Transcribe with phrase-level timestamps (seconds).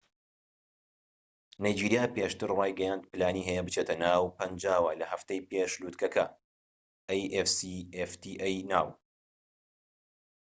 [1.63, 6.25] نایجیریا پێشتر ڕایگەیاند پلانی هەیە بچێتە ناو afcfta ەوە لە هەفتەی پێش لوتکەکە